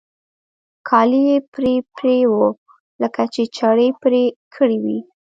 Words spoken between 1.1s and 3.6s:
يې پرې پرې وو لکه په